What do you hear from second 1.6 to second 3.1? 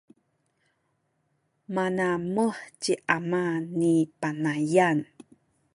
manamuh ci